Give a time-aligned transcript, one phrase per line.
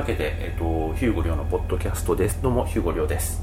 [0.00, 2.40] わけで、えーと、ヒューゴリョウのポッドキャストです。
[2.40, 3.42] どうもヒューゴリョウです。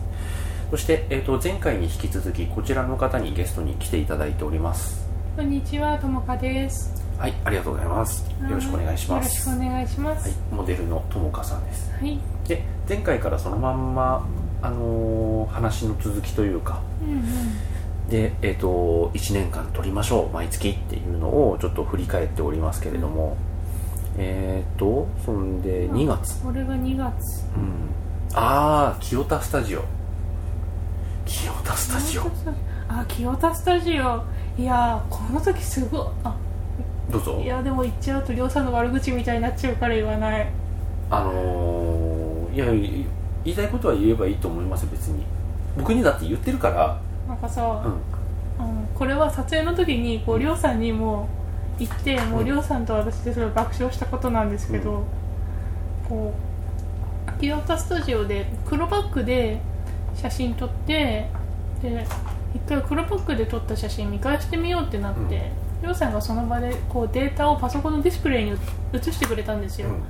[0.71, 5.07] そして、えーと、前回に引き続きこちらの方にゲストに来ていただいております。
[5.35, 6.91] こんにちはともかです。
[7.19, 8.27] はいありがとうございます。
[8.41, 9.47] よろしくお願いします。
[9.47, 11.91] よろしくお願いします、はい、モデルのともかさんです。
[11.91, 12.19] はい。
[12.47, 14.27] で前回からそのまんま
[14.63, 18.09] あのー、話の続きというか、うんうん。
[18.09, 23.46] で、えーと、1年間取りましょう毎月っていうのをちょっと振り返っておりますけれども、うん、
[24.17, 26.41] えっ、ー、とそんで2月。
[26.43, 27.45] これが2月。
[27.55, 27.89] うん。
[28.33, 29.83] ああ清田スタジオ。
[31.25, 32.23] 清田スタジオ。
[32.89, 34.23] あ清田スタジオ。
[34.57, 36.01] いやこの時すごい。
[36.23, 36.35] あ
[37.11, 37.39] どうぞ。
[37.43, 40.47] いやでも言っちゃうと亮さんの悪口みたいになっちゃうから言わない。
[41.09, 42.65] あのー、いや
[43.45, 45.23] 言いたいことは言えばいいと思います別に。
[45.77, 46.99] 僕にだって言ってるから。
[47.27, 47.83] なんかさ、
[48.59, 51.27] うん、これは撮影の時にこう亮さんにも
[51.79, 55.03] 行ってもう亮さんと私でそれ爆笑したことなんですけど、うん、
[56.09, 56.33] こ
[57.35, 59.59] う清田スタジオで黒バッグで
[60.15, 61.29] 写真撮って
[61.81, 62.05] で
[62.55, 68.57] 一回黒バッグで撮った写真見返してみようってなって、りょうさんがその場でこうデータをパソコンのディスプレイに
[68.93, 70.03] 映してくれたんですよ、うん、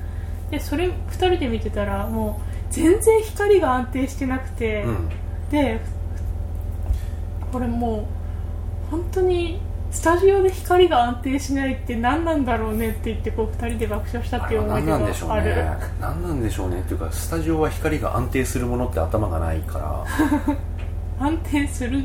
[0.50, 5.10] でそれ2人で見てたらもう全然光が安定してなくて、うん、
[5.50, 5.82] で
[7.52, 8.08] これも
[8.88, 9.60] う本当に
[9.98, 15.04] スタジオで光が安定しないって何なんだろうねって言ってこう2人で爆笑したっていう思い出がある。
[15.04, 15.78] 何なんでしょうね。
[16.00, 20.06] 何なんでしょうねっていうかスタジオは光が安定するものって頭がないから。
[21.20, 22.04] 安定する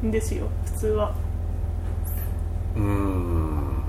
[0.00, 1.12] んですよ普通は。
[2.76, 3.82] うん。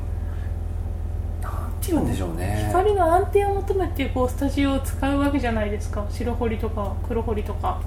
[1.43, 2.65] なんて言うんでしょうね。
[2.69, 6.03] 光の安定を求めてこうスタジオを使うわけじゃないですか。
[6.09, 7.79] 白彫りとか黒彫りとか。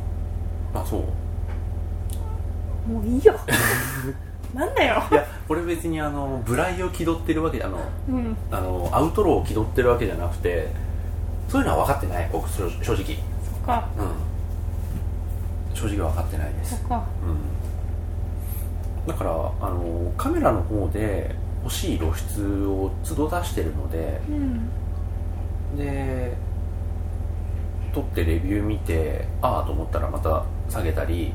[0.73, 2.93] あそう。
[2.93, 3.35] もういいよ
[4.55, 5.03] なんだよ。
[5.11, 7.79] いやこれ別にあのブライを気取ってるわけあの、
[8.09, 10.69] うん、あのアウトローを気取ってるわけじゃなくて
[11.49, 12.83] そういうのは分かってない僕正直。
[12.85, 13.05] そっ
[13.65, 13.89] か。
[13.99, 15.77] うん。
[15.77, 16.79] 正直分かってないです。
[16.79, 17.05] そっか。
[17.27, 19.07] うん。
[19.07, 19.35] だからあ
[19.71, 21.35] のカメラの方で
[21.65, 26.37] 欲しい露出を都度出してるので、うん、で
[27.93, 31.33] 撮ってレビュー見てああと思ったらまた下げたり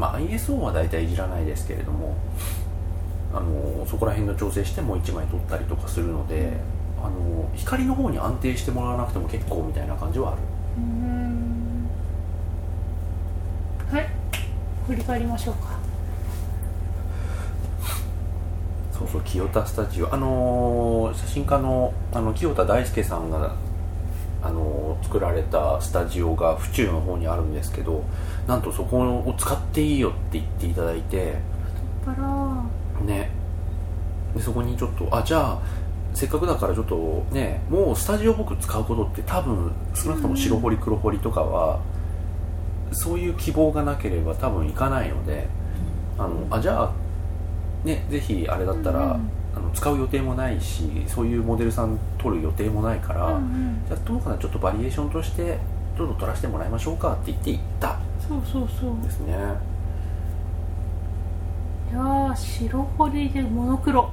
[0.00, 2.16] まあ、ISO は大体いじらないですけれども
[3.32, 6.52] あのそこら辺の調整してもう1枚撮ったりとかするので
[6.98, 10.40] あの光の方に安定してもらわなくても結構みたいな感じはある。
[13.96, 14.08] はい。
[14.86, 15.78] 振り返りましょうか。
[18.92, 20.14] そうそう清田スタジオ。
[20.14, 23.54] あの写真家のあの清田大輔さんが
[24.42, 28.02] あの作られたスタジオが府中の方にあるんですけど
[28.46, 31.34] なんとそこを使っていいよって言っていただいて
[33.06, 33.30] ね。
[34.34, 35.58] でそこにちょっとあじゃあ
[36.14, 41.80] せっかくだからちょっとねもうスタジオ僕使うことって多分少なくとも白彫り黒彫りとかは、
[42.92, 45.48] そういう希望がなければ多分行かないので
[46.18, 46.92] あのあじゃあ
[47.84, 49.14] ねぜひあれだったら、
[49.54, 53.40] あの使う予定もないしそういうモデルさん撮る予定もないから、
[53.88, 55.58] じゃあどうかなちょっとバリエーションとして
[55.96, 57.98] どうぞ撮らせてもらいましょうかって言って行った。
[58.26, 59.02] そうそうそう。
[59.02, 59.36] ですね
[61.90, 64.10] いや白彫りでモノクロ。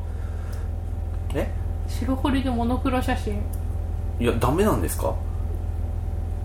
[1.35, 1.49] え？
[1.87, 3.41] 白彫りでモノクロ写真。
[4.19, 5.13] いやダメなんですか？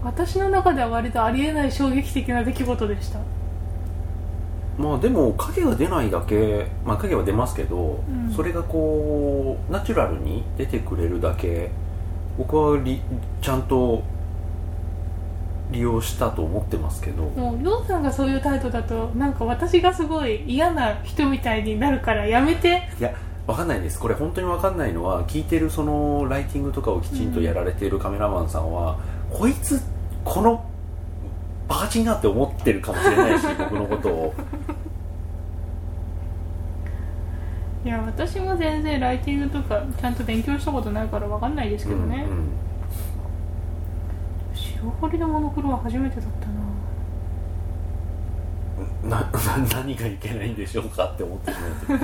[0.05, 3.19] 私の中では割とありえない衝撃的な出来事でした。
[4.79, 11.71] まあでも影が出ないだけ、まあ、影は出ますけど、うん、それがこうナチュラルに出てくれるだけ
[12.37, 12.79] 僕は
[13.41, 14.03] ちゃんと
[15.73, 17.23] 利用したと思ってますけど。
[17.25, 22.89] もうりょうさんがそういう態度だとなんか私がすごい嫌な人みたいになるからやめて。
[22.99, 23.13] いや
[23.47, 23.99] わかんないです。
[23.99, 28.99] これ本当にわかんないのは聞いてるそのライティングとかをきちんとやられているカメラマンさんは、
[29.33, 29.81] うん、こいつ
[30.25, 30.65] この
[31.69, 34.35] バカチンなって思ってるかもしれないし僕のことを。
[37.85, 42.49] いや私も全然ライティングとかちゃんと勉強したことないからわかんないですけどね、うんうん
[44.83, 46.47] 白彫りのモノクロは初めてだった
[49.09, 49.21] な。
[49.21, 49.31] な
[49.73, 52.01] 何がいけないんでしょうかって思ってしまう。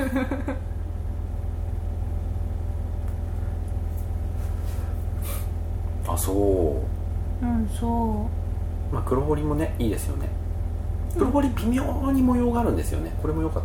[6.15, 6.33] あそ
[7.43, 7.45] う。
[7.45, 8.27] うんそ
[8.91, 8.95] う。
[8.95, 10.29] まあ黒彫りもねいいですよね。
[11.15, 13.11] 黒彫り微妙に模様があるんですよね。
[13.21, 13.63] これも良かっ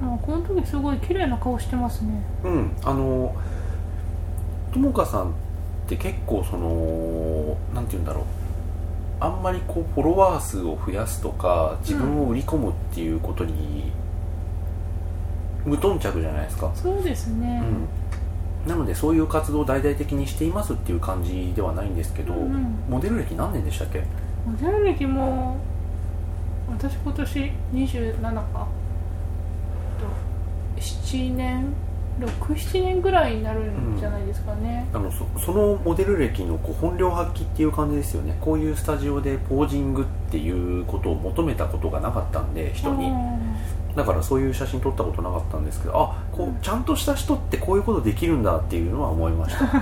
[0.00, 2.22] た、うん、あこの時すごい綺麗な顔してますね。
[2.44, 3.34] うんあの
[4.72, 5.34] ともかさん
[5.94, 8.24] って結構その何て言うんだろう。
[9.20, 13.92] あんまりこうフォロワー数を増やすとか自分を売り込むっていうことに
[15.64, 17.62] 無頓着じゃないですか、そうですね、
[18.66, 22.74] なのでそういう活動を大々的にしていますっていう感じではないんですけど、うんうん。
[22.88, 24.02] モデル歴何年でしたっけ？
[24.44, 25.56] モデル歴も
[26.68, 28.66] 私今年27か。
[30.00, 31.66] と7年
[32.20, 38.36] 67年ぐらいになるんじゃないですかね、あのそそのモデル歴のこう本領発揮っていう感じですよね。
[38.40, 43.10] こういうスタジオでポージングっていうことを求めたことがなかったんで人に。
[43.96, 49.66] だからそういう写真撮ったことなかったんですけどあこうちゃんとした人ってこういうことできるんだっていうのは思いました。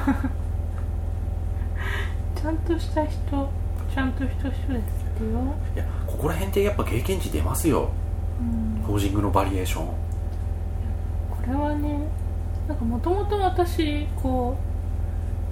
[2.41, 3.49] ちゃんとした人
[3.95, 4.81] ちゃんとした人ですよ、
[5.75, 7.91] いやここら辺ってやっぱ経験値出ますよ。
[8.41, 9.87] うん、ポージングのバリエーション。
[9.87, 9.95] こ
[11.47, 11.99] れはね
[12.71, 14.57] なんかもともと私こ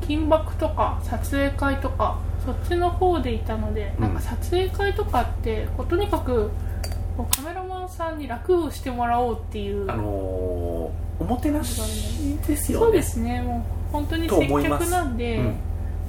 [0.00, 2.16] う金箔とか撮影会とか
[2.46, 4.02] そっちの方でいたので、うん。
[4.02, 6.48] なんか撮影会とかってこうとにかく
[7.16, 11.76] こうカメラマンさんに楽をしてもらおうっていうあのーおもてなし
[12.46, 12.84] ですよね。
[12.84, 15.56] そうですねもう本当にと接客なんで、うん。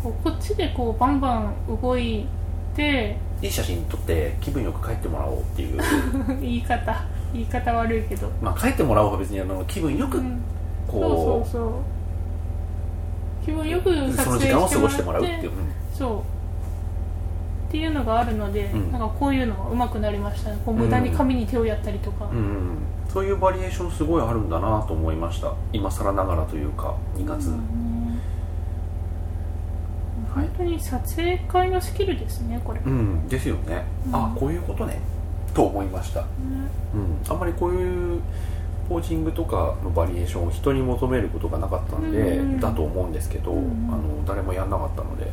[0.04, 2.28] こうこっちでこうバンバン動い
[2.76, 5.82] ていい写真撮って気分よく帰ってもらおうっていう。
[6.40, 7.04] 言い方
[7.34, 10.40] 言い方悪いけど、まあ帰ってもらおうは別にあの気分よくうん
[10.92, 11.72] こう、そうそうそう。
[13.46, 15.54] 気分よく撮その影時間を過ごしてもらうっていう、うん
[15.94, 16.20] そう。
[16.20, 18.92] っていうのがあるので、うん。
[18.92, 20.52] なんかこういうのが上手くなりました。
[20.52, 22.78] ねこう無駄に紙に手をやったりとか、うんうん
[23.10, 25.52] そういうバリエーションすごいあるんだなと思いました。
[25.74, 27.50] 今更ながらというか2月、
[30.32, 34.16] 本当に撮影会のスキルですねこれ、うんですよね、うん。
[34.16, 35.02] あこういうことね。
[35.56, 36.28] と思いました、ね。
[36.94, 38.22] うん、あんまりこういう
[38.90, 45.32] ポージングとかのバリエーションを人に求めることがなかったんで、だと思うんですけど、あの誰もやんなかったので、うん、っ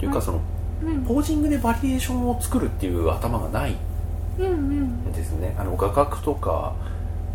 [0.00, 0.40] ていうかその
[0.82, 1.04] うん。
[1.04, 3.76] ポージングでバリエーションを作るっていう頭がない
[4.38, 5.54] ですね。
[5.58, 6.74] あの画角とか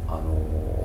[0.07, 0.81] あのー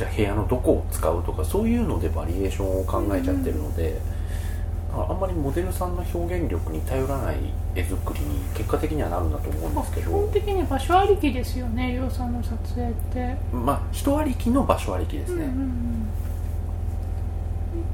[0.00, 4.00] じゃあ部屋のどこを使うとかそういうのでバリエーションを考えちゃってるので、
[4.92, 7.36] ああんまりモデルさんの表現力に頼らない
[7.74, 13.36] 絵作りに結果的にはなるんだと思うんですけ基本ど的に場所ありきですよねりょうさんの撮影って。
[13.52, 16.08] まあ人ありきの場所ありきですね、うんうんうん。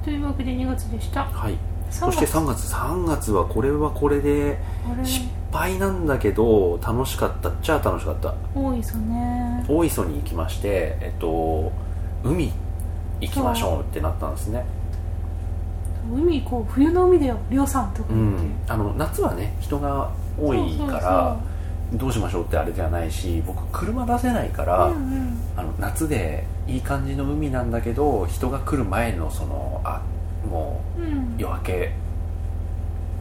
[0.04, 1.24] というわけで2月でした。
[1.24, 1.52] はい。
[1.52, 1.56] 3
[1.90, 2.72] そして3月。
[2.72, 4.58] 3月はこれはこれで
[5.04, 7.50] 失敗なんだけど楽しかった。
[7.50, 8.34] っちゃ楽しかった。
[8.54, 9.64] 多いぞね。
[9.68, 11.72] 大磯に行きましてえっと
[12.22, 12.52] 海
[13.20, 14.64] 行きましょうってなったんですね
[16.12, 18.36] 海こう冬の海だよりょうさんとかって、ん。
[18.68, 21.36] あの夏はね人が多いから
[21.92, 25.38] どうしましょうってあれではないし僕車出せないから、そうんうん。
[25.56, 30.02] あの夏でいい感じの海なんだけど人が来る前のそのあ
[30.50, 31.92] もう夜明け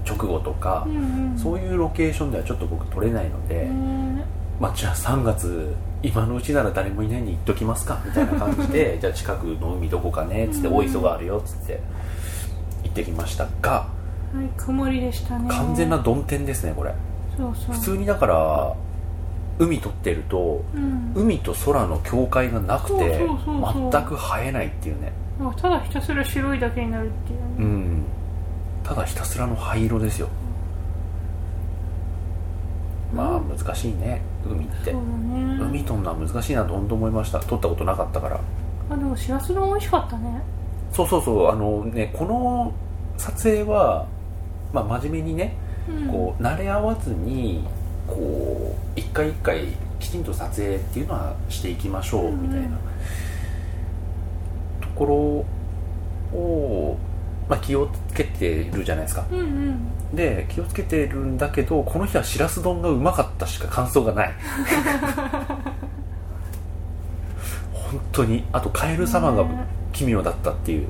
[0.08, 1.38] 直後とかう、んうん。
[1.38, 4.26] そういうロケーションではちょっと僕撮れないので、ね。
[4.60, 10.76] まあ、じゃあ3月今のうちなら誰もいないんで行っときますかみたいな感じで じゃあ近くの海どこかねっつってうん。
[10.76, 11.74] 大磯があるよっつって。
[11.74, 11.80] 行
[12.96, 13.88] ってきましたがは
[14.42, 15.50] い曇りでしたね。
[15.50, 16.94] 完全な曇天ですねこれ。
[17.38, 17.76] そうそう。
[17.76, 18.74] 普通にだから
[19.60, 21.12] 海撮ってるとうん。
[21.14, 25.12] 海と空の境界がなくて全く映えないっていうね。
[25.58, 28.04] ただひたすら白いだけになるっていうね、うん。
[28.84, 30.30] ただひたすらの灰色ですよ。
[33.14, 34.92] まあ難しいね海って。
[34.92, 35.58] そうだね。
[35.62, 37.40] 海撮るのは難しいなと本当思いました。
[37.40, 38.40] 撮ったことなかったから。
[38.90, 40.42] あでもしらす丼美味しかったね
[40.96, 42.74] そうそうそうあのねこの
[43.18, 44.08] 撮影は
[44.72, 45.54] まあ真面目にね
[45.90, 46.08] うん。
[46.08, 47.66] こう慣れ合わずに
[48.08, 49.68] こう一回一回
[50.00, 52.78] きちんと撮影っていうのはしていきましょうみたいな
[54.82, 55.06] とこ
[56.34, 56.98] ろを、
[57.50, 59.26] まあ、気をつけてるじゃないですか。
[59.32, 59.92] うんうん。
[60.16, 64.34] で気をつけてるんだけどこの日はしらす丼がうまかったしか感想がない。
[67.74, 68.46] 本当に。
[68.52, 70.88] あとカエル様がね奇妙だったっていう。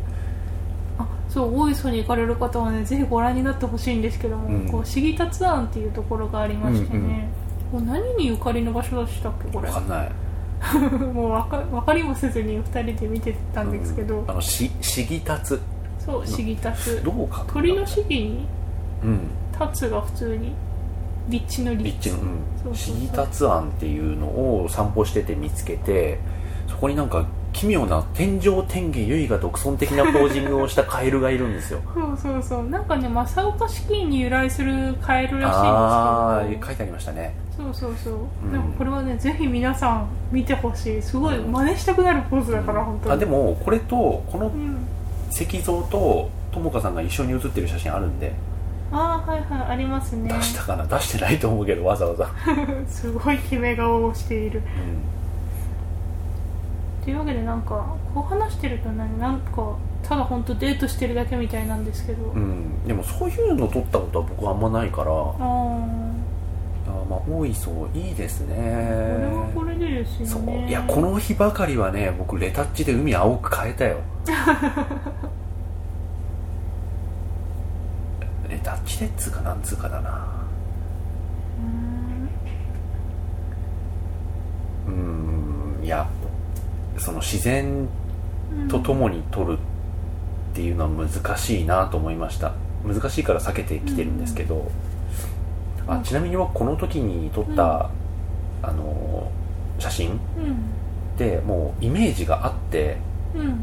[0.97, 4.71] あそう大磯に行かれる方はねぜひご覧になってほしいんですけども、うん。
[4.71, 7.29] こう市議達庵っていうところがありましてね、
[7.71, 9.69] こう何にゆかりの場所でしたっけこれ。
[9.69, 10.11] 分かんない。
[11.13, 14.31] もう分か分かりもせずに2人で見てたんですけど、うん。
[14.31, 15.59] あのししぎたつ。
[15.99, 18.47] そう市議達どうか鳥の市議に
[19.03, 19.19] うん。
[19.59, 20.53] 立つが普通に
[21.29, 22.29] 立地の立立地の、うん、そう
[22.65, 22.95] そうそう。
[22.95, 26.19] シギタツ庵っていうのを散歩してて見つけて
[26.67, 31.79] そこになんか奇妙な天上天下唯我独尊的なポージングをしたカエルがいるんですよ。
[31.95, 32.69] そうそうそう。
[32.69, 37.33] なんかね正岡子規に由来するカエルらああしいんですけど書いてありましたね。
[37.55, 38.51] そうそうそう、うん。
[38.51, 41.01] でもこれはねぜひ皆さん見てほしい。
[41.01, 43.15] すごい真似したくなるポーズだから、本当に。
[43.15, 44.85] あでもこれとこのうん。
[45.31, 48.33] 石像とともかさんが一緒に写ってる写真あるんで。
[48.91, 49.71] ああはいはい。
[49.71, 50.29] ありますね。
[50.29, 50.85] 出したかな？
[50.85, 52.29] 出してないと思うけどわざわざ、
[52.87, 54.59] すごい決め顔をしている。
[54.59, 55.14] う
[57.05, 62.83] というわけでなんかこう話してると何なんかただ本当デートしてるだけみたいなんですけど、うん。
[62.87, 65.11] でもそういうの撮ったことは僕はあんまないから。
[65.11, 65.27] ああ
[66.87, 68.55] あまあ大磯いいですね。
[68.55, 70.41] これはこれでですよそう。
[70.43, 73.97] ねいやこの日ばかりはね僕レタッチで海青く変えたよ。
[78.49, 80.27] レタッチでっつうかなんつうかだな。
[84.87, 85.79] うん。
[85.83, 86.07] いや
[86.97, 87.87] その自然
[88.69, 89.57] と共に撮る
[90.51, 92.53] っていうのは難しいなと思いました。
[92.85, 94.71] 難しいから避けてきてるんですけど、
[95.87, 97.89] あちなみに僕この時に撮った、
[98.61, 99.31] あの
[99.79, 101.17] 写真うん。
[101.17, 102.97] でもうイメージがあって
[103.35, 103.59] うん。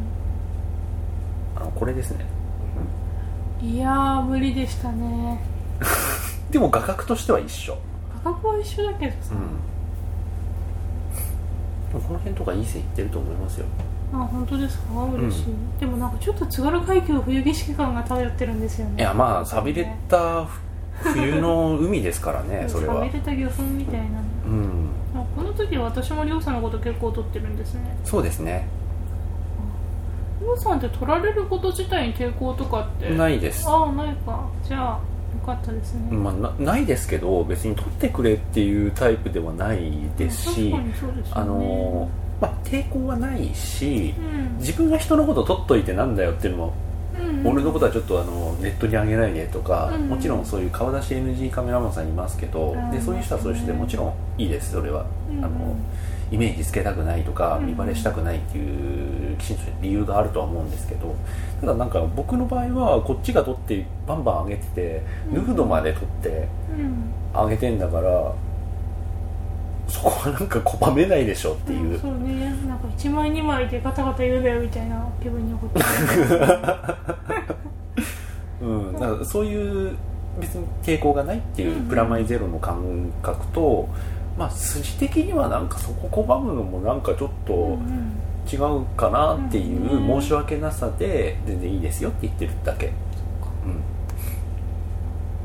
[1.56, 2.26] あのこれですね。
[3.62, 5.40] いやー無理でしたね。
[6.50, 7.76] でも画角としては一緒。
[8.24, 9.71] 価格は一緒だけどさ、うん
[12.00, 13.66] この辺とかいい線いってると思いますよ。
[14.12, 15.04] あ本当ですか？
[15.04, 15.44] 嬉しい、
[15.80, 18.94] でもなんかちょっと津軽海峡冬景色感が漂ってるんですよね。
[18.98, 20.46] いやまあ寂れた
[20.94, 22.96] 冬の海ですからねそれは。
[22.96, 24.88] 寂れた魚粉みたいなうん。
[25.14, 27.96] あこの時は私もりょうさんのこと結構撮ってるんですね。
[28.04, 28.66] そうですね。
[30.40, 33.08] りょうさんって撮られること自体に抵抗とかって？
[33.10, 33.66] ないです。
[33.66, 34.46] ああないか。
[34.62, 35.00] じゃあよ
[35.38, 40.74] かったですね、まあ、なないですけど別に取ってくれっていうタイプではないですし、
[41.30, 42.08] あの
[42.42, 44.58] まあ、抵抗はないしうん。
[44.58, 46.72] 自分が人のこと取っといてなんだよっていうのも、
[47.16, 47.46] うん。
[47.46, 50.08] 俺のことはちょっとあのネットに上げないでとか、うん。
[50.08, 55.44] もちろんそういう顔出し NG カメラマンさんいますけど、うんでそういう人はそういう人でもちろんいいですそれは、うん。
[55.44, 55.76] あの
[56.32, 57.66] イメージつけたくないとかうん。
[57.66, 61.14] 見バレしたくないっていうきちんと理由があるとは思うんですけど
[61.60, 67.12] ただなんか僕の場合はこっちが撮ってバンバン上げててヌードまで撮ってうん。
[67.34, 68.34] 上げてんだから
[69.92, 72.46] そこはなんか拒めないでしょっていう、そうね。
[72.66, 75.80] なんか1枚2枚でガタガタ言うだよみたいな気分に怒って。
[78.64, 79.96] うん、だからそういう
[80.40, 81.88] 別に抵抗がないっていううん。
[81.88, 83.88] プラマイゼロの感覚と、
[84.36, 88.12] まあ筋的にはなんかそこ拒むのもなんかちょっとうん
[88.50, 92.90] 違うかなっていううん申し訳なさで全然いいですよって言ってるだけ、う
[93.68, 93.80] ん、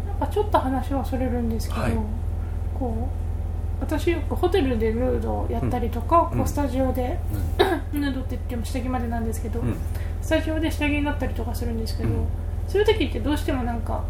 [0.08, 1.94] なんかちょっと話はそれるんですけど、はい。
[2.78, 3.28] こう
[3.80, 6.40] 私よくホテルでヌードをやったりとか、うん。
[6.40, 7.20] こうスタジオで、
[7.94, 9.76] ヌードって言っても下着までなんですけど、うん。
[10.22, 12.28] スタジオで下着になったりとかするんですけど、うん。
[12.68, 14.04] そういう時ってどうしてもなんか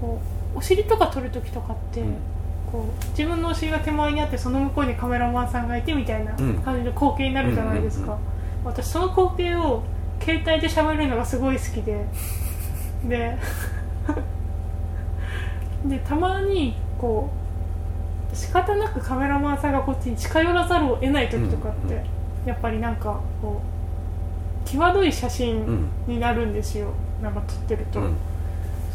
[0.00, 0.18] こ
[0.54, 2.16] うお尻とか撮る時とかって、うん
[2.70, 6.54] こう自分のお尻が手前にあってその向こうにカメラマンさんがいてみたいなうん。
[6.58, 8.18] 感じの光景になるじゃないですか、うん
[8.64, 9.82] 私その光景を
[10.20, 12.04] 携帯で喋るのがすごい好きで。
[13.04, 13.38] で
[15.86, 17.30] でたまにこ
[18.32, 22.02] う仕方なくカメラマンさんがこっちに近寄らざるを得ない時とかって、うん
[22.46, 23.60] やっぱりなんかこ
[24.64, 26.92] う際どい写真うんになるんですよ。
[27.22, 28.16] なんか撮ってると、うん。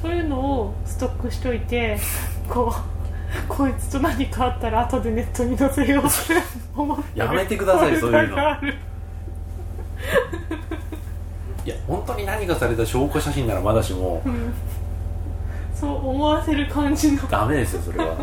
[0.01, 1.97] そういうのをストックしといて
[2.49, 2.92] こう
[3.49, 6.17] こいつと何かあったら後でネットに載せようって
[6.75, 7.03] 思って。
[7.03, 8.37] るやめてくださいそういうの。
[11.65, 14.21] いや本当に何かされた証拠写真ならまだしも。
[14.25, 14.53] うん。
[15.73, 17.27] そう思わせる感じの。
[17.29, 18.15] ダメですよそれは。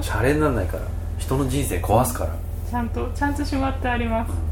[0.00, 0.82] シャレにならないから。
[1.18, 2.30] 人の人生壊すから。
[2.70, 4.48] ちゃんとちゃんとしまってあります。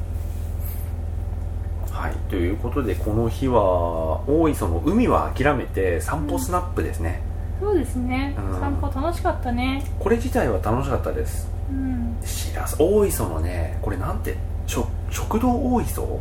[1.96, 7.22] はい、ということでこの日は大磯の海は諦めて散歩スナップですね、
[7.60, 8.60] そうですね、うん。
[8.60, 9.84] 散歩楽しかったね。
[9.98, 11.48] これ自体は楽しかったです。
[11.70, 12.16] うん。
[12.24, 14.36] しらす大磯のねこれなんて
[14.66, 16.20] 食食堂大磯？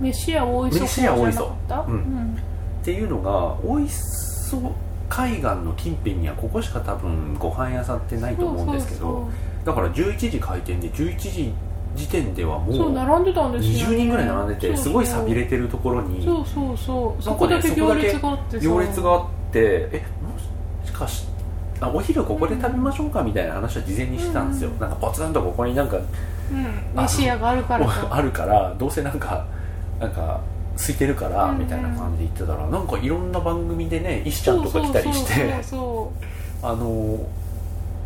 [0.00, 1.32] 飯屋大磯飯屋大磯。
[1.32, 1.80] じゃなかった？
[1.80, 2.38] うん。
[2.82, 4.74] っていうのが大磯
[5.08, 9.28] 海岸の近辺にはここしか多分ご飯屋さんってないと思うんですけど
[9.64, 11.52] だから11時開店で11時
[11.94, 17.22] 時点ではもそうそうう並んでたんですよ、ね、20人ぐらい並んでてすごい寂れてるところにそうそうそう。
[17.22, 19.28] そこだけ行列があってさ行列があって
[19.60, 20.38] えも
[20.86, 21.26] しかし
[21.80, 24.78] あお昼ここで食べましょうかみたいな話は事前にしてたんですよ、うん。
[24.78, 26.00] なんかポツンとここになんかう
[26.54, 27.02] ん。
[27.02, 27.92] 飯屋があるからと。
[28.14, 29.44] あるからどうせなんか
[30.00, 30.40] なんか
[30.76, 31.58] 空いてるからうん。
[31.58, 35.52] みたいな感じで言ってたら、なんかいろんな番組でね石ちゃんとか来たりして
[36.62, 37.18] あの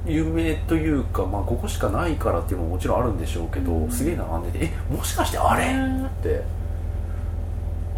[0.07, 3.91] 有名というか、まあ、ここしかないからっていうのももちろんあるんでしょうけど、うん。
[3.91, 6.43] すげえ並んでてえもしかしてあれ、ねって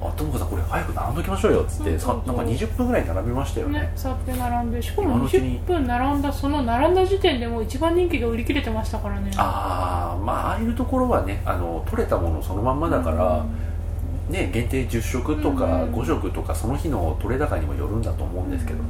[0.02, 3.80] あともかさんこれ早く並んどきましょうよっつってさなんか20分ぐらい並びましたよね。
[3.80, 5.61] ね、座って並んでしかも今のうちに。
[5.61, 9.30] 20分並んだその並んだ時点でもう一番人気が売り切れてましたからね。
[9.37, 13.45] ああまあああいうところはねあの取れたものそのまんまだから、
[14.30, 15.95] ね、限定10食とかうん。
[15.95, 18.88] 5食とかその日の取れ高にもよるんだと思うんですけどね、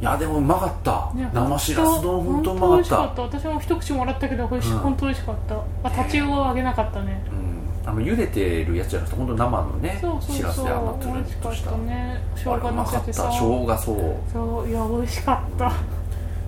[0.00, 2.68] いやでもうまかった、ね生しらす丼本当うまかった。
[2.68, 3.22] 本当美味しかった。
[3.22, 4.78] 私も一口もらったけどこれうん。
[4.78, 5.54] 本当美味しかった。
[5.84, 7.22] あタチウオはあげなかったね。
[7.30, 7.45] うん
[7.86, 11.70] あの茹でてるやつじゃなくて本当生のねしらすで甘つるそう美味しかっっとした。
[11.70, 13.12] たね生姜まかった。
[13.12, 14.32] 生姜そう。
[14.32, 15.72] そういや美味しかった。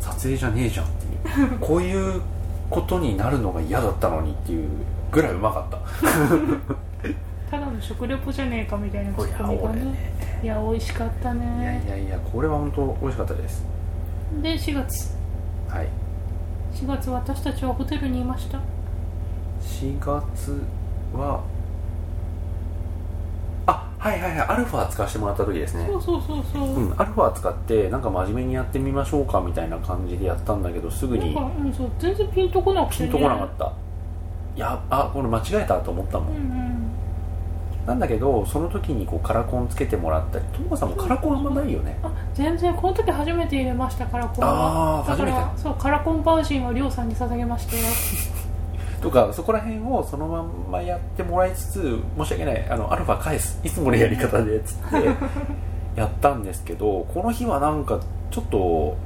[0.01, 1.59] 撮影じゃねえじゃんっていう。
[1.61, 2.21] こういう
[2.69, 4.69] ことになるのが嫌だったのにっていう
[5.13, 5.79] ぐらいうまかった。
[7.51, 9.85] ただの食レポじゃねえかみたいなツッコミが俺ね。
[9.85, 13.65] ねいや美味しかったいやねいやいやこれは本当美味しかったです。
[14.43, 15.17] で4月。
[15.69, 15.89] はい。
[16.75, 18.61] 4月私たちはホテルにいました。
[19.63, 20.61] 4月
[21.15, 21.43] は
[23.67, 25.87] あはいはいはいアルファ使わせてもらった時ですね。
[25.87, 33.73] そうそうそうそう、うん、アルファ使ってなんか真面目にやってみましょうかみたいな感じでやったんだけどすぐになんか、うん、そう全然ピンとこなくて、ね、ピンとこなかった。
[34.57, 36.91] いやあこれ間違えたと思ったもん、うんうん。
[37.87, 41.99] なんだけどその時にこうカラコンつけてもらったりともかさんもカラコンあんまないよね。
[42.03, 47.83] あ全然この時初めて入れましたカラコンあーだから初そうカラコンバージンをりょうさんに捧げましたよ
[49.01, 55.09] とかそこら辺をそのまんまやってもらいつつ申し訳ないあのアルファ返すいつものやり方でつって
[55.95, 58.01] やったんですけどこの日はなんか
[58.31, 58.97] ちょっと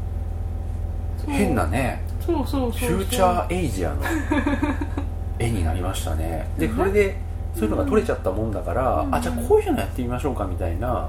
[1.26, 3.96] 変なねフューチャーエイジアの
[5.38, 6.48] 絵になりましたね。
[6.58, 7.16] でそれで
[7.54, 9.14] そういうのが撮れちゃったもんだから、うん。
[9.14, 11.08] あじゃあこういうのやってみましょうかみたいな、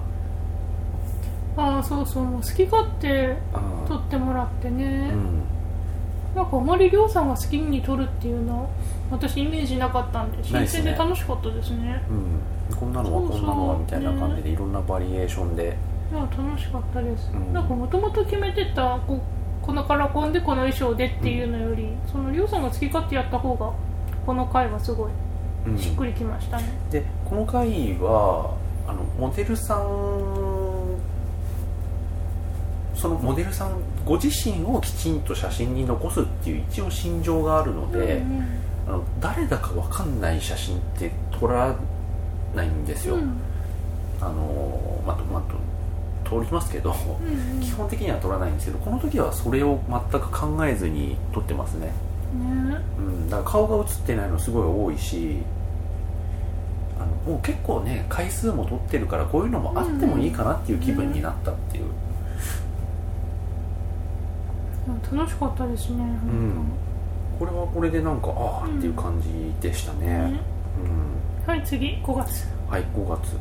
[1.56, 3.88] ああそうそう好き勝手うん。
[3.88, 5.44] 撮ってもらってね、うん
[6.36, 8.70] なんかあまりりょうさんが好きに撮るっていうの
[9.12, 12.02] 私イメージなかったんで新鮮で楽しかったですね。
[12.10, 15.78] うん、こんなのはこんなのはみたいな感じでいろんなバリエーションで、
[16.12, 17.54] いや楽しかったです、うん。
[17.54, 19.22] なんかもともと決めてたこ
[19.62, 23.72] このカラコンでこの衣装でっていうのより、そのりょうさんが好き勝手やった方が
[24.26, 25.12] この回はすごい
[25.68, 25.78] うん。
[25.78, 28.56] しっくりきましたね、でこの回は
[28.88, 29.84] あのモデルさん
[32.96, 33.72] そのモデルさん
[34.06, 38.48] ご自身をきちんと写真に残すっていう一応心情があるので、うんうん。
[38.88, 41.76] あの誰だか分かんない写真って撮ら
[42.56, 43.38] ないんですよ、うん。
[44.20, 45.42] あのまあとまあ
[46.30, 47.62] と通りますけど、うんうん。
[47.62, 51.88] 基本的には撮らないんですけどこの時はそれを全く考えずに撮ってますね。
[51.88, 51.94] ね。
[52.98, 55.38] うん、だから顔が映ってないのすごい多いし
[56.98, 61.94] あのもう結構ね回数も撮ってるからこういうのもあってもいいかなっていう気分になったっていう、でも
[64.88, 66.54] 楽しかったですね、うん。
[67.40, 70.08] これはこれでなんかああっていう感じでしたね。
[70.32, 70.40] ね
[71.46, 71.96] うん、はい次。
[72.04, 72.48] 5月。
[72.70, 73.38] はい5月。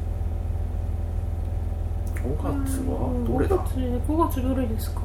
[2.22, 5.00] 5月はどれだ？5月5月どれですか？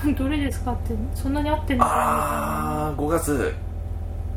[0.18, 3.54] どれですかってそんなに合ってんのかああ5月。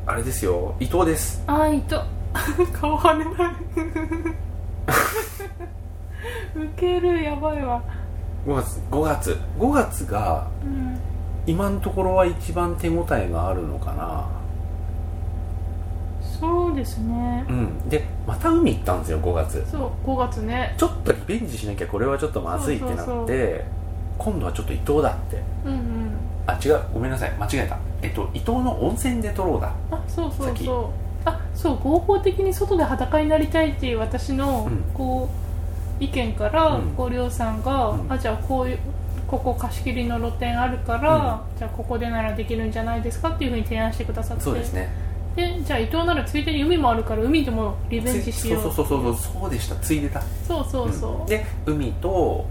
[0.05, 0.75] あれですよ。
[0.81, 1.41] 伊藤です。
[1.47, 2.05] なあーいた
[2.77, 3.35] 顔はねない。
[6.55, 7.81] ウケるやばいわ
[8.45, 9.37] 5月5月。
[9.59, 10.99] 5月がうん。
[11.45, 14.25] 今のところは一番手応えがあるのかな。
[16.39, 17.45] そうですね。
[17.49, 17.89] うん。
[17.89, 19.65] でまた海行ったんですよ5月。
[19.69, 20.73] そう5月ね。
[20.77, 23.65] ちょっとリベンジしなきゃこれはちょっとまずいってなって
[24.17, 25.41] 今度はちょっと伊東だって。
[25.65, 26.11] うんうん。
[26.45, 26.81] あ違う。
[26.93, 27.31] ごめんなさい。
[27.31, 27.77] 間違えた。
[28.01, 29.71] えっと伊東の温泉で撮ろうだ。
[29.91, 30.91] あそうそう先そ
[31.25, 31.29] う。
[31.29, 34.83] あそう合法的に外で裸になりたいっていう私の、うん。
[34.93, 35.42] こう
[35.99, 36.95] 意見から、うん。
[36.95, 38.11] ごりょうさんが、うん。
[38.11, 38.79] あじゃあこういう
[39.27, 44.43] ここ貸し切りの露店あるから、じゃあここでならできるんじゃないですかっていうふうに提案してくださって。
[44.43, 44.89] そうですね。
[45.35, 48.61] でじゃあ伊東ならついでに海もあるから海でもリベンジしよう。
[48.61, 49.01] そうそうそう。
[49.01, 49.75] そうそうでした。
[49.77, 50.21] ついでた。
[50.47, 51.25] そうそうそう、ん。
[51.25, 52.45] で海と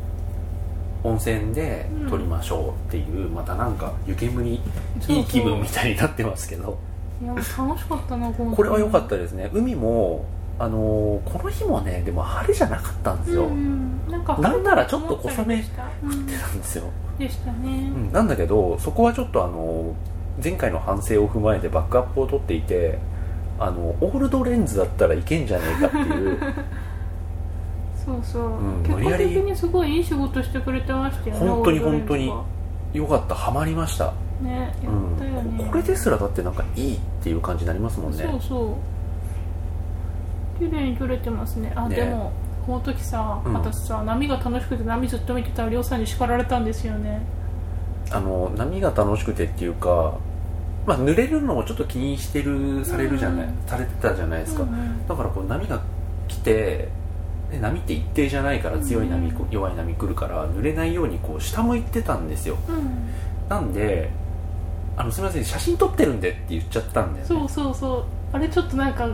[1.04, 2.10] 温泉でうん。
[2.10, 6.78] 撮りましょうっていう、またなんか湯煙いい気分みたいになってますけど。
[7.22, 9.48] いや楽しかったなこのこれは良かったですね。
[9.52, 10.24] 海も
[10.62, 14.12] あのーこの日もねでも晴れじゃなかったんですよ、うんうん。
[14.12, 16.84] なんかなんならちょっと小雨降っんてたんですよ、
[17.18, 19.92] でしたね、うん、なんだけどそこはちょっとあの
[20.42, 23.00] 前回の反省を踏まえてバックアップを取っていて
[23.58, 26.38] あのオールドレンズだったらいけんじゃねえかっていう。
[28.04, 29.28] そうそう、うん結果無理やり。
[29.30, 32.28] 的にすごいいい仕事してくれてましたよね本当に本当に。
[32.28, 32.42] が
[32.92, 33.34] よかった。
[33.34, 38.24] ハマりました、ねやったよね、うん、これですらだってなんかいいっていう感じになりますもんね。
[38.30, 38.68] そうそう
[40.68, 41.72] 綺麗に撮れてますね。
[41.74, 41.96] あね。
[41.96, 42.32] でも
[42.66, 43.52] この時さ、うん。
[43.54, 47.22] 私さ波が楽しくて波ずっと見てたらうさんに叱られたんですよね。
[48.10, 50.14] あの波が楽しくてっていうか、
[50.86, 53.54] まあ、濡れるのもちょっと気にしてるされるじゃない、うん。
[53.66, 55.06] されてたじゃないですか、うんうん。
[55.06, 55.80] だからこう波が
[56.28, 56.88] 来て
[57.50, 62.56] で波って一定じゃないから強い波、うん弱い波来るから濡れないようにこう下向いてたんですよ。
[62.68, 63.48] うん。
[63.48, 64.10] なんで
[64.96, 67.24] あのすみません写真撮ってるんでって言っちゃったんだよね。
[67.24, 68.04] そうそうそう。
[68.32, 69.08] あれちょっとなんか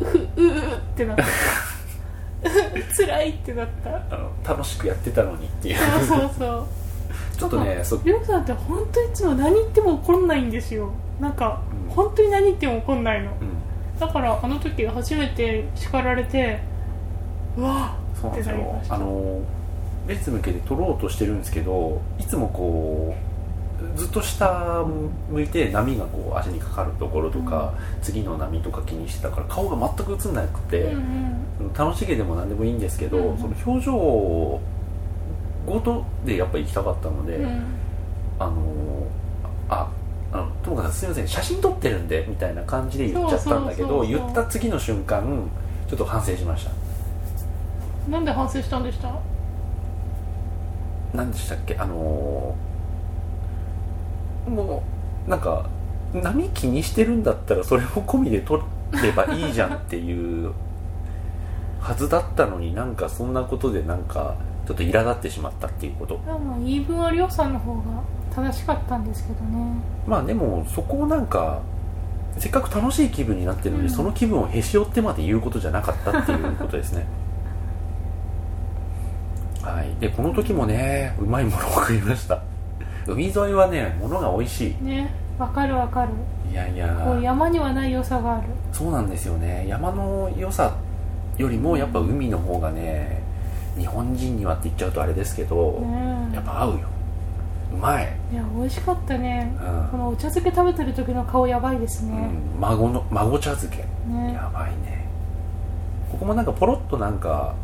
[0.00, 1.24] ううううってなった。
[2.96, 3.96] 辛いってなった。
[4.14, 5.78] あの楽しくやってたのにっていう。
[6.06, 6.66] そうそうそう。
[7.36, 10.90] ちょっとねそうりょうさんって本当いつも何言っても怒んないんですよ。
[11.20, 11.94] なんか、うん。
[11.94, 13.30] 本当に何言っても怒んないの。
[13.30, 13.98] うん。
[13.98, 16.60] だからあの時初めて叱られて
[17.56, 18.54] うわそうなんですよ。
[18.54, 18.94] ってなりました。
[18.94, 19.40] あの
[20.06, 23.25] 列向けて取ろうとしてるんですけどいつもこう
[23.94, 24.84] ずっと下
[25.30, 31.00] 向いて波がこう足にかかるところとか、次の波とか気にしてたから顔が全く映んなくて、うん
[31.60, 31.72] うん。
[31.74, 34.60] 楽しげでも何でもいいんですけど、うんその表情
[35.66, 37.64] ごとでやっぱ行きたかったので、うん。
[38.38, 39.06] あの
[39.68, 39.88] あ
[40.32, 45.22] あのともかくすみません写真撮ってるんでみたいな感じで言っちゃったんだけど言った次の瞬間
[45.88, 46.70] ちょっと反省しました。
[48.10, 49.10] なんで反省したんでした？
[51.14, 51.76] 何でしたっけ？
[51.76, 52.54] あの
[54.48, 54.82] も
[55.26, 55.68] うなんか
[56.12, 58.62] 波気にしてるんだったらそれも込みで撮
[59.02, 60.52] ればいいじゃんっていう
[61.80, 66.20] はずだったのになんかそんなことでなんかちょっと苛立ってしまったっていうこと。
[66.64, 68.02] 言い分はりょうさんの方が
[68.34, 69.72] 正しかったんですけどね。
[70.06, 71.60] まあでもそこをなんか
[72.38, 73.90] せっかく楽しい気分になってるのに、うん。
[73.90, 77.06] その気分をへし折ってまで言うことじゃなかったっていうことですね。
[79.62, 79.94] はい。
[80.00, 82.40] でこの時もねうまいものを食いました
[83.06, 86.12] 海沿いはね物が美味しねわかるわかる。
[86.48, 86.88] いいやいや。
[87.04, 88.48] こう山にはない良さがある。
[88.72, 89.66] そうなんですよね。
[89.68, 90.74] 山の良さ
[91.36, 93.20] よりもやっぱ海の方がね
[93.76, 96.88] 日本人にはって言っちゃうとあれですけど、ねやっぱ合うよ。
[97.74, 99.54] うまい、いや美味しかったね。
[99.60, 99.88] うん。
[99.90, 103.82] このお茶漬け食べてる時の顔やばいですうね、ん、孫の孫茶漬け。
[104.08, 104.32] ね。
[104.34, 105.06] やばいね。
[106.10, 107.54] ここもなんかポロッとなんか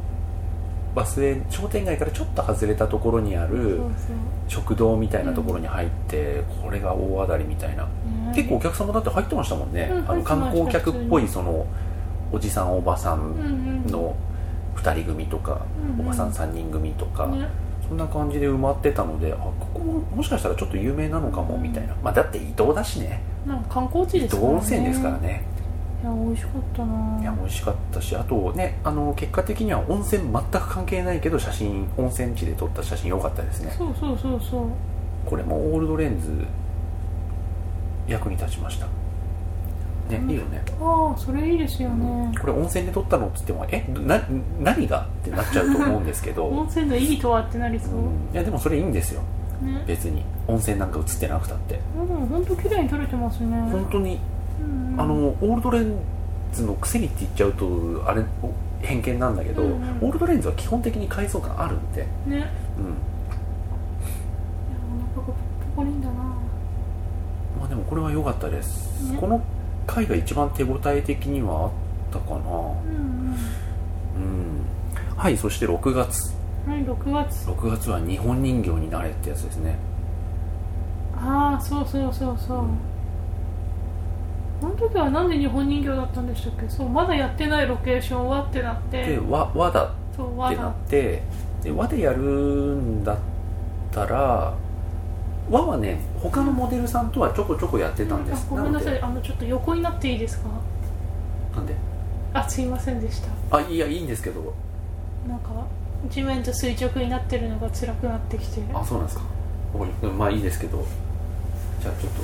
[0.95, 3.81] バスへ商店街からちょっと外れたところにある
[4.49, 7.89] そ食堂みたいなところに入って、これが大当たりみたいな、
[8.35, 11.67] 結構お客様だって入ってましたもんね、うんあの観光客っぽいその
[12.31, 14.15] おじさんおばさうんの
[14.77, 15.65] 2人組とか、
[15.99, 17.49] おばさん3人組とか、ね。
[17.89, 23.21] そんな感じで埋まってたのであここももしかしたらちょっと有名なのかもみたいな、まあだって伊東だしね。
[23.47, 24.55] なんか観光地伊東ですからね。
[24.55, 25.52] 温泉ですからね
[26.03, 27.21] いや美味しかったな。
[27.21, 33.73] いや美味しかったしあとねあの結果的には温泉全く関係ないけど写真温泉地で撮った写真良かったですね。
[33.79, 34.67] そうそうそうそう。
[35.25, 36.45] これもオールドレンズ
[38.09, 38.87] 役に立ちました。
[40.11, 40.31] ね、うん。
[40.31, 40.63] いいよね。
[40.81, 42.33] ああそれいいですよね。
[42.37, 44.21] これ温泉で撮ったのっつってもえな
[44.61, 48.03] 何がってなっちゃうと思うんですけど、 温泉の意義とはってなりそう、うん。
[48.03, 49.23] いやでもそれいいんですよ。
[49.63, 49.85] ね。
[49.87, 50.25] 別に。
[50.49, 51.79] 温泉なんか映ってなくたって。
[51.97, 53.57] うん本当綺麗に撮れてますね。
[53.71, 54.19] 本当にうん
[54.99, 55.97] あのオールドレン
[56.53, 58.23] ズのくせにって言っちゃうとあれ
[58.83, 59.79] 偏見なんだけど、うんうん。
[60.03, 62.37] オールドレンズは基本的に階層感あるんで、ね。
[62.37, 62.47] いや
[62.79, 62.97] うん、
[65.17, 65.33] お腹が
[65.75, 66.15] ポコリンだな。
[67.61, 69.17] まあでもこれは良かったです、ね。
[69.19, 69.41] この
[69.87, 71.71] 回が一番手応え的にはあっ
[72.13, 72.37] たかな。
[72.37, 73.37] うん
[74.17, 75.17] うん。
[75.17, 76.35] はいそして6月。
[76.67, 77.49] うんはい6月。
[77.49, 79.77] 6月は日本人形になれってやつですね。
[81.17, 82.65] ああそうそうそうそう
[84.63, 86.69] あの時はなんで日本人形だったんでしたっけ？
[86.69, 89.05] そうまだやってないロケーションはってなって。
[89.05, 91.23] で和和だってなって
[91.63, 93.19] で和でやるんだっ
[93.91, 94.55] たら
[95.51, 98.47] 和はね他のモデルさんとはちょこちょこやってたんです。
[98.47, 99.01] あごめんなさい。
[99.01, 100.49] のあのちょっと横になっていいですか？
[101.55, 101.75] でなんで？
[102.35, 103.57] あすいませんでした。
[103.57, 104.55] あいやいいんですけど。
[105.29, 105.51] なんか
[106.11, 108.63] 地面と垂直になってるのが辛くなってきて。
[108.73, 109.25] あそうなんですか。
[110.19, 110.85] まあいいですけど
[111.83, 112.23] じゃあちょっと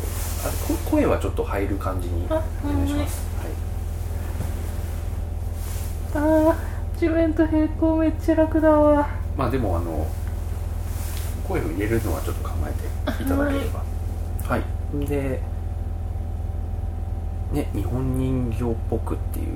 [0.49, 3.27] あこ声はちょっと入る感じにおあ願いします。
[3.39, 3.51] はい。
[6.15, 9.09] あー地面と平行めっちゃ楽だわ。
[9.37, 10.07] まあでもあの
[11.49, 12.73] 声を入れるのはちょっと考え
[13.13, 13.83] ていただければ。
[14.45, 14.63] はい、
[15.07, 15.41] で
[17.53, 19.47] ね日本人形っぽくっていう。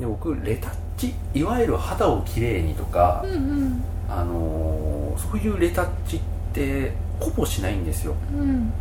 [0.00, 3.84] で僕レタッチいわゆる肌をきれいにとかうん、うん。
[4.08, 6.20] あのーそういうレタッチっ
[6.52, 6.92] て
[7.24, 8.72] ほぼしないんですよ、うん。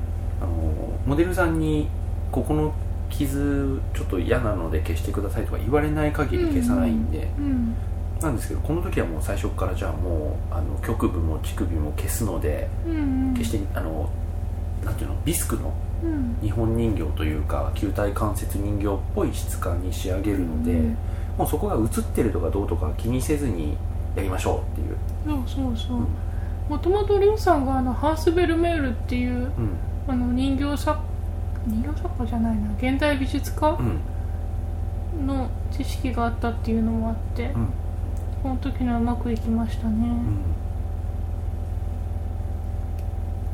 [0.42, 1.88] あのーモデルさんに
[2.32, 2.74] ここの
[3.10, 7.76] 傷ちょっと嫌なので消してくださいとか言われない限り消さないんで、うん。
[8.22, 12.96] なんですけどこの時はもう最初からじゃあもうあの局部も乳首も消すのでうん
[13.30, 13.34] うん。
[13.36, 14.10] 決してあの
[14.84, 16.38] なんていうのビスクのうん。
[16.42, 20.98] 日本人形というか球体関節人形っぽい質感に仕上げるので、うん。
[21.38, 23.78] もうそこが映ってるとかどうとか気にせずに
[24.16, 25.98] やりましょうっていう、そうそうそう。
[25.98, 26.08] うん
[26.70, 29.78] もともとりょうさんがあのハンスベルメールっていううん。
[30.08, 31.00] あの人形作
[31.66, 33.82] 人形作家じゃないな現代美術家う
[35.22, 35.28] ん。
[35.28, 37.68] の知識があったっていうのもあってうん。
[38.42, 40.08] この時のはうまくいきましたね。
[40.08, 40.38] うん。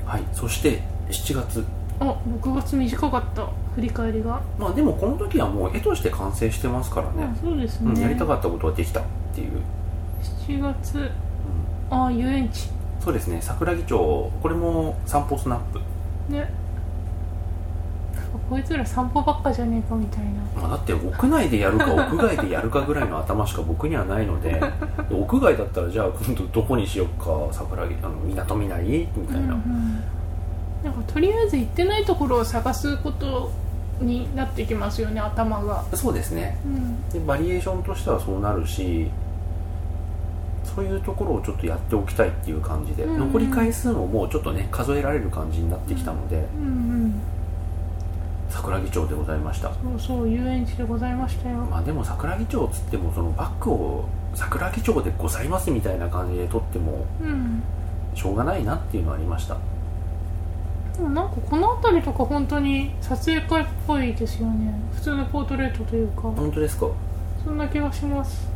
[0.08, 1.66] はいそして7月。
[2.00, 3.46] あ6月短かった
[3.76, 4.42] 振り返りが。
[4.58, 7.92] まあでもこの時はもう絵として完成してますからあね、そうですね。
[7.92, 9.04] うん、やりたかったことはできたっ
[9.36, 9.62] ていう、
[10.48, 11.12] 7月
[11.92, 12.06] うん。
[12.06, 12.70] あ遊園地
[13.00, 15.80] そうですね桜木町これも散歩スナップ。
[16.32, 16.50] ね。
[18.50, 20.62] こいつら散歩ばっかじゃねえかみたいな。
[20.62, 24.60] まあ、だって屋内でやるか屋外でやるかぐらいの頭しか僕にはないので
[25.12, 30.04] 屋外だったらじゃあ今度どこにしよっか桜木あの港未来みたいな、うんうん。
[30.84, 33.52] なんかとりあえず行ってないところを探すこと
[34.02, 35.84] になってきますよね頭が。
[35.94, 36.58] そうですね。
[36.66, 37.10] うん。
[37.10, 39.10] でバリエーションとしてはそうなるし
[40.76, 43.20] そういうところをちょっとやっておきたいっていう感じで、うんうん。
[43.20, 46.68] 残り回数ももうちょっとね数えられる感じになってきたので、うんう
[47.08, 47.14] ん。
[48.50, 49.70] 桜木町でございました。
[49.70, 51.58] そうそう遊園地でございましたよ。
[51.58, 54.06] まあでも桜木町っつってもそのバッグを
[54.36, 57.62] 桜木町でございますみたいな感じで撮ってもうん。
[58.16, 59.58] しょうがないなっていうのはありました。
[60.98, 64.74] でもなんかこの辺りとか本当に撮影会っぽいですよね。
[64.94, 66.24] 普通のポートレートというか。
[66.24, 66.88] 本当ですか？
[67.46, 68.50] そんな気がします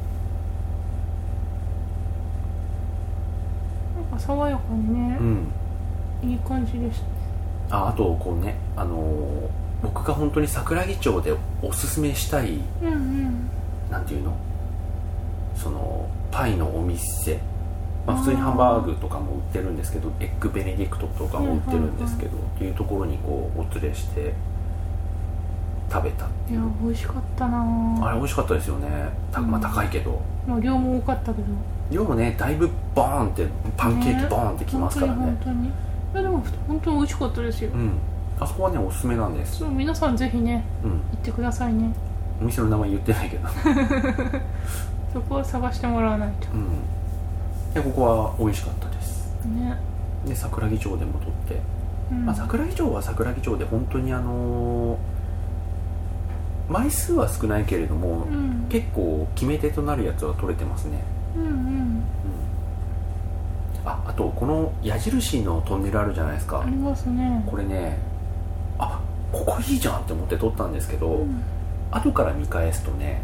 [3.95, 5.47] なんか爽やかにねう、ん。
[6.23, 7.02] いい感じでし
[7.69, 7.78] た。
[7.78, 13.49] ああとこうねあのー僕が本当に桜木町でおすすめしたいうんうん。
[13.91, 14.34] なんていうの？
[15.58, 17.38] そのパイのお店、
[18.08, 24.34] まあ、普通にハンバーグとかも売ってるんですけどエッグベネディクトとかも売ってるんですけど、っていうところにこうお連れして
[25.91, 28.88] 食べたいや美味しかったなあれ美味しかったですよね。
[29.32, 31.47] たまあ高いけど、まあ量も多かったけど
[31.93, 35.19] 量もねだいぶボーンってパンケーキボーンってきますからね。
[35.19, 35.67] 本当に本当に。
[35.67, 35.71] い
[36.15, 37.91] やでも本当に美味しかったですよ、うん。
[38.39, 39.60] あそこはねおすすめなんです。
[39.60, 40.91] そう皆さんぜひねうん。
[40.91, 41.93] 行ってくださいね。
[42.41, 43.47] お店の名前言ってないけど。
[45.13, 46.47] そこは探してもらわないと。
[46.53, 47.73] うん。
[47.73, 49.38] でここは美味しかったです。
[49.45, 49.77] ね、
[50.25, 51.60] で桜木町でも撮って、
[52.12, 52.25] うん。
[52.25, 54.97] まあ、桜木町は桜木町で本当にあのー
[56.69, 58.65] 枚数は少ないけれども、うん。
[58.69, 61.03] 結構決め手となるやつは取れてますね
[61.36, 62.04] うんうん。
[63.86, 66.62] ああとこの矢印のトンネルあるじゃないですか。
[66.62, 67.43] ありますね。
[67.46, 67.98] これね
[68.80, 69.00] あ
[69.32, 71.41] ここいいじゃんって思って撮ったんですけど、うん。
[71.91, 73.22] 後から見返すとね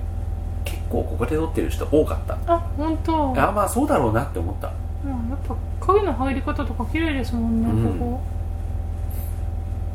[0.65, 2.37] 結構ここで撮ってる人多かった。
[2.45, 3.33] あ本当。
[3.41, 4.71] あまあそうだろうなって思った。
[5.05, 5.55] うんやっぱ
[5.93, 7.99] 影の入り方とか綺麗ですもんね、うん。
[7.99, 8.21] ここ。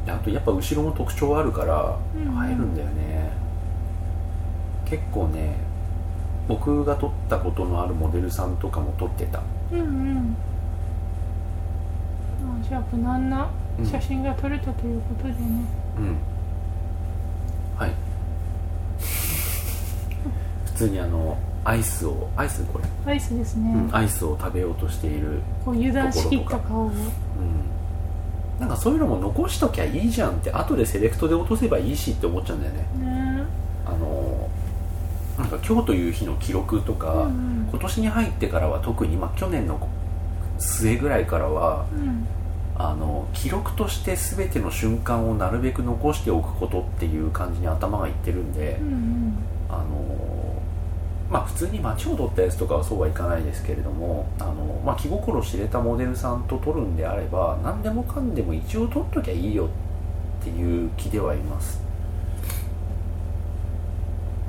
[0.07, 3.31] であとやっぱ後ろも特徴あるからうん映えるんだよね、
[4.85, 5.57] 結構ね
[6.47, 9.43] 僕が撮ったことのあるモデルさんとかも撮ってた。
[9.73, 10.37] うんうん。
[12.63, 13.49] あじゃあ無難な
[13.91, 15.37] 写真が撮れたということでね、
[15.99, 16.17] うん。
[17.77, 17.91] はい。
[20.67, 26.91] 普通にあのアイスをアイスこれ、アイスですね、うんアイスを食べようとしているこう油断しきった顔をう。
[26.91, 26.93] ん。
[28.61, 32.81] なんかそういうのも残しときゃいいじゃんって後でセレクトで落とせばいいしって思っちゃうんだよね。
[33.01, 33.24] ね
[35.59, 37.69] か今日という日の記録とか、うんうん。
[37.71, 39.89] 今年に入ってからは特に、まあ、去年の
[40.59, 42.27] 末ぐらいからはうん。
[42.77, 49.35] あの記録として全ての瞬間をなるべく残しておくことっていう感じに頭がいってるんで、うんうん。
[49.69, 50.25] あの
[51.31, 59.67] まあ普通に街を撮ったやつとかはそうはいかないですけれどもあの、まあ、気心知れたモデルさんと撮るんであれば何でもかんでも一応撮っときゃいいよ
[60.41, 61.84] っていう気ではいます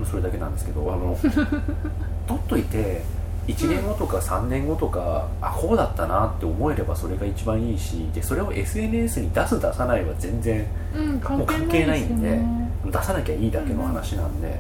[0.04, 1.18] それだけなんですけどあの
[2.28, 3.02] 撮っといて
[3.48, 12.66] 1年後とか3年後とか、あこうだったなって思えればそれが一番いいしでそれを SNS に出す出さないは全然うんもう関関係ないいんでね。
[12.92, 14.60] 出さなきゃいいだけの話なんで、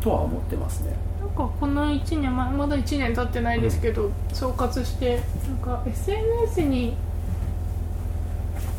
[0.00, 0.92] とは思ってますね。
[1.20, 6.96] なんかこの1年、まあ、まだ1年経ってないですけど、総括してなんか SNS に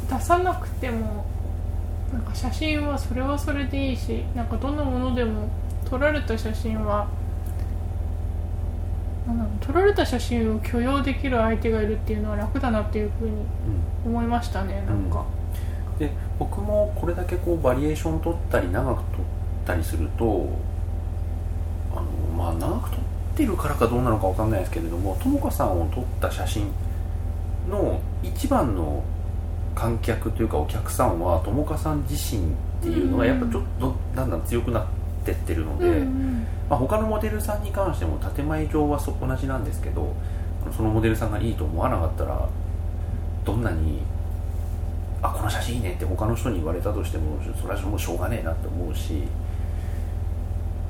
[0.09, 1.25] 出さなくても
[2.13, 5.49] なんか写真はそれはそれでいいしなんかどんなものでも
[5.89, 7.07] 撮られた写真は
[9.69, 13.31] 撮られた写真を許容できる相手がいるっていうのは楽だなっていうふうに
[14.05, 15.25] うん思いましたねなんか、
[15.99, 19.25] で僕もこれだけこうバリエーション取ったり長く取っ
[19.65, 20.47] たりすると
[21.93, 22.03] あの
[22.35, 22.99] まあ長く撮っ
[23.35, 26.71] てるからかどうなのかわかんないですけれどもともかさんを撮った写真
[27.69, 29.03] の一番の
[29.79, 34.85] 観客というかお客さんはともかさん自身っていうのがやっぱちょっとだんだん強くなっ
[35.23, 36.47] てってるので、うんうん。
[36.69, 40.13] まあ、他のモデルさんに関しても建前上はそ同じなんですけど
[40.75, 42.49] そのモデルさんがいいと思わなかったら
[43.45, 43.99] どんなに
[45.21, 49.23] あこの写真いいねって他の人に言われたとしてもそれはもうしょうがねえなって思うし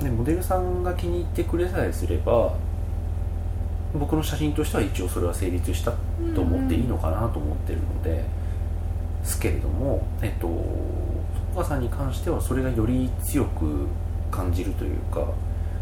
[0.02, 2.54] でモデルさんが気に入ってくれさえすれば
[3.94, 5.92] 僕の写真としては一応それは成立した
[6.34, 8.24] と思っていいのかなと思ってるので、
[9.24, 13.86] すけれどもえっと友果さんに関してはそれがより強く
[14.30, 15.26] 感じるというか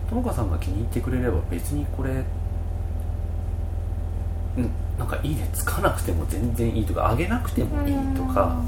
[0.09, 2.25] 友果さんが気に入ってくれれば別にこれ
[4.57, 8.61] うんなんかいいねつかなくても全然いいとかあげなくてもいいとか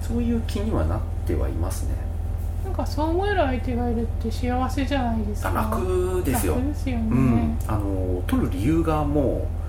[0.00, 1.94] そういう気にはなっってはいますね。
[2.64, 5.50] なんかそう思える相手がいるって幸せじゃないですか。
[5.50, 6.54] あ楽ですよ。
[6.54, 7.58] 楽ですよね、うん。
[7.66, 9.61] あの撮る理由がもう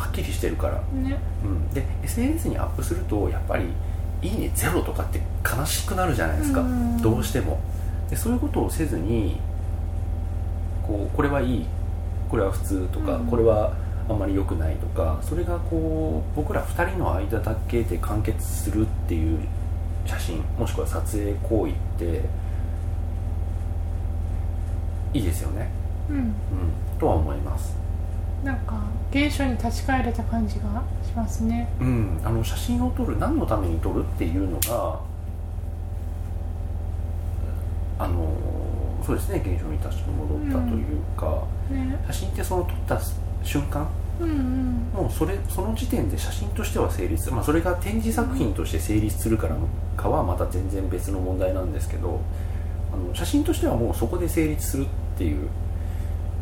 [0.00, 1.18] はっきりしてるから、ね。
[1.44, 3.66] うん、で SNS にアップするとやっぱり
[4.22, 7.02] 「いいねゼロ」とかって悲しくなるじゃないですか、うん。
[7.02, 7.60] どうしても。
[8.08, 9.38] でそういうことをせずに
[10.82, 11.66] こうこれはいい。
[12.30, 13.26] これは普通とか、うん。
[13.26, 13.72] これは
[14.08, 19.38] あんまり良くないとかそれがこう僕ら2人の間だけで完結するっていう
[20.04, 22.22] 写真もしくは撮影行為って
[25.12, 25.68] いいですよね、
[26.08, 26.16] うん。
[26.16, 26.32] うん、
[26.98, 27.76] とは思います
[28.44, 31.68] なんか現象に立ち返れた感じがしますね。
[31.80, 35.00] うん、あの写真を撮る何のために撮るっていうのが
[37.98, 38.32] あの
[39.04, 39.42] そうですね。
[39.44, 41.98] 現象に立ち戻ったというか、ね。
[42.06, 43.00] 写真ってその撮った
[43.42, 43.86] 瞬間
[44.20, 44.80] うんうん。
[44.92, 49.56] もうそれその時点で写真としては成立、まあ、それが展示作品として成立するから
[49.96, 52.20] かはまた全然別の問題なんですけど
[52.92, 55.48] あの写真としてはもうそこで成立するっていう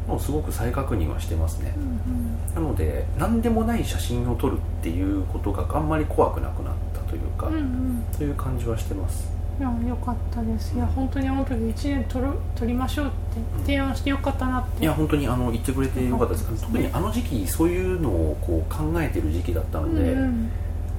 [0.09, 1.75] もうすごく再確認はしてますね。
[1.77, 7.61] うんなので何でもない写真を撮るっていうことがあんまり怖くなくなったというか、うんうん。
[7.61, 9.31] うんそういう感じはしてます。
[9.59, 10.75] いや良かったです。
[10.75, 14.83] いや本当にあの時1年取る取りましょうって提案してよかったなって。
[14.83, 16.51] いや本当にあの言ってくれてよかったです。
[16.51, 20.51] ですね特にあの時期そういうのをこう考えてる時期だったので、うんうん。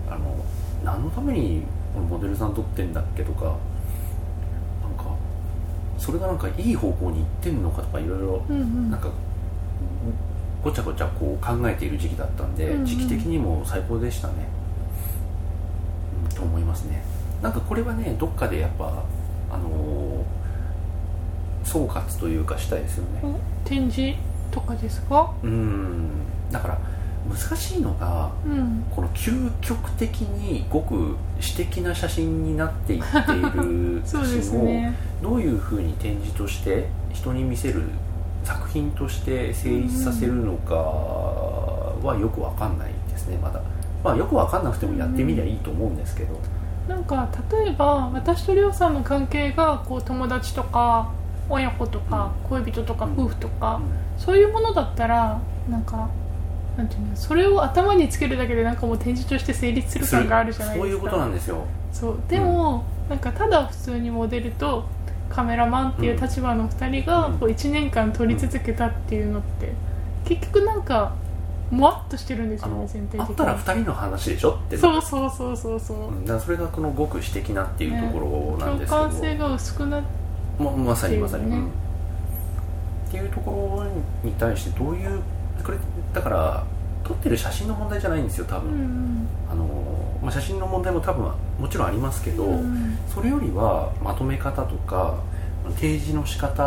[0.10, 0.36] あの
[0.84, 3.56] 何のためにこのモデルさん撮ってんだっけとか
[6.00, 8.44] それがなんかいい方向に行ってんのかとかいろいろ
[8.90, 9.10] なんか
[10.64, 12.86] ごちゃごちゃこう考えている時期だったんで、うんうん。
[12.86, 14.34] 時期的にも最高でしたね、
[16.30, 17.04] うん、と思いますね。
[17.42, 19.04] なんかこれはねどっかでやっぱ
[19.52, 20.40] あのー
[21.62, 23.20] 総括というかしたいですよね。
[23.22, 24.18] お展示
[24.50, 25.32] とかですか？
[25.44, 26.10] うん。
[26.52, 26.80] だから
[27.28, 28.86] 難しいのがうん。
[28.96, 37.84] この究極的にごく私的な写真になっていっている 写真をどういうふうに展示として人に見せる
[38.44, 43.62] 作品として成立させるのかはよくわかんないですねまだ。
[44.04, 46.40] まあよくわかんなくてもやってみりゃいいと思うんですけど、
[46.88, 51.12] なんか例えば私とりょうさんの関係がこう友達とか
[51.50, 53.20] 親子とか恋人とかうん。
[53.20, 53.82] 夫婦とか、
[54.18, 56.10] うそういうものだったらなんか
[56.80, 60.86] なんていうのそれを頭につけるだけでなんかもう展示として成立する感があるじゃないですか。
[60.86, 61.66] そういうことなんですよ。
[61.92, 62.20] そう。
[62.30, 64.86] でも、なんかただ普通にモデルと
[65.30, 67.38] カメラマンっていう立場の2人がうん。
[67.38, 69.74] こう1年間撮り続けたっていうのって
[70.24, 71.14] 結局なんか
[71.70, 73.26] もわっとしてるんですよね全体的に。
[73.28, 74.52] あったら2人の話でしょ？
[74.52, 76.26] ってそうそうそうそうそう、うん。
[76.26, 80.04] だそれがこのごく私的なっていうところなん共ですけど、感性が薄くなっ
[80.58, 81.68] ままさにまさに、うん。
[81.68, 83.84] っていうとこ
[84.24, 85.20] ろに対してどういう
[85.64, 85.78] これ
[86.14, 86.64] だから
[87.04, 89.28] 撮ってる写真の問題じゃないんですよ多う分、ん。
[89.52, 89.66] あの
[90.22, 92.98] まあ、写真の問題も多分もちろんありますけど、うんうん。
[93.08, 95.16] それよりはまとめ方とか
[95.76, 96.62] 提示の仕方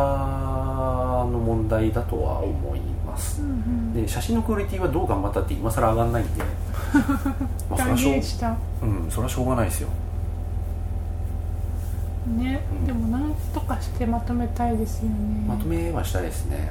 [1.31, 3.41] の問題だとは思います。
[3.43, 3.93] うんうん。
[3.95, 6.43] で写真のクオリティはどう頑張ったって今更上がんないんで。
[7.71, 9.89] まあそれ断はしょうんそれはしょうがないですよ。
[12.37, 12.87] ね、うん。
[12.87, 15.45] でもなんとかしてまとめたいですよね。
[15.47, 16.71] まとめはしたいですね、ね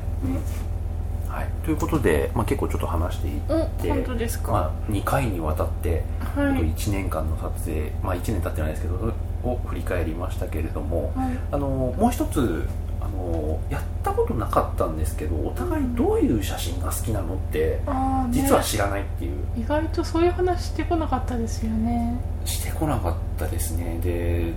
[1.32, 6.04] はい、ということで、まあ、結構ちょっと話していってお本当ですか、まあ、2回にわたって
[6.36, 9.14] はい、1年間の撮影、まあ、1年経ってないですけど
[9.44, 11.38] を振り返りましたけれどもはい。
[11.52, 12.68] あのもう一つ
[13.02, 18.42] あのやったことなかったんですけどお互いどういう写真が好きなのってあーね。
[18.42, 19.38] 実は知らないっていう。
[19.58, 22.16] 意外とそういう話してこなかったですよね。
[22.46, 24.00] してこなかったですね。
[24.04, 24.54] で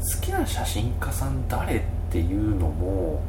[0.00, 3.22] 好きな写真家さん誰っていうのも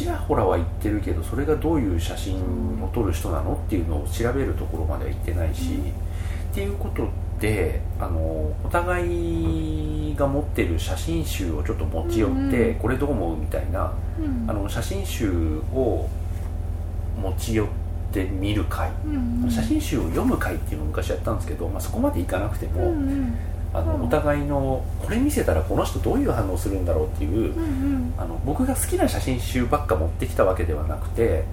[0.00, 2.36] ちらほらは言ってるけどそれがどういう写真
[2.82, 5.80] を撮る人なのっていうのを調べるところまでは行ってないし、うん。
[5.80, 5.84] っ
[6.54, 7.08] ていうこと
[7.38, 8.20] であの
[8.64, 12.74] お互いが持ってる写真集をちょっと持ち寄って、うんうん。
[12.76, 14.50] これどう思うみたいなうん。
[14.50, 15.30] あの写真集
[15.74, 16.08] を
[17.20, 17.68] 持ち寄っ
[18.12, 18.90] て見る会。
[19.50, 23.34] 写真集を読む会っていうのを昔やったんですけど、まあ、そこまでいかなくても、うんうん
[23.72, 24.02] あのうん。
[24.04, 27.66] お互いのこれ見せたらこの人どういう反応するんだろうっていう、うんう
[27.98, 28.14] ん。
[28.18, 31.44] あの僕が好きな写真集ばっか持ってきたわけではなくて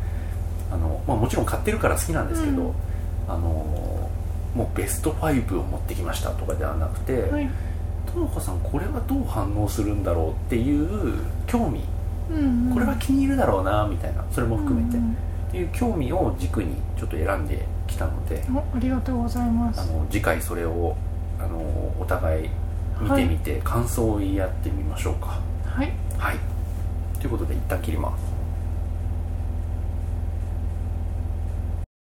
[0.71, 2.73] あの、まあ、もちろん買ってるから好きなんですけど、うん。
[3.27, 4.09] あの
[4.55, 7.49] もうベスト5を持ってきましたとかではなくてはい。
[8.11, 11.83] ともこさんこれはどう反応するんだろうっていう興味。
[12.31, 12.73] うんうん。
[12.73, 14.25] これは気に入るだろうなみたいな。
[14.31, 15.11] それも含めて、うんうん。
[15.49, 18.43] っていう興味を軸にちょっと選んできたので。
[18.53, 19.81] おありがとうございます。
[19.81, 20.95] あの次回それを
[21.39, 21.59] あの
[21.99, 22.49] お互い
[22.99, 25.39] 見てみて、感想を言い合ってみましょうか。
[25.65, 25.91] はい。
[26.17, 26.37] はい。
[27.19, 28.36] ということで一旦切ります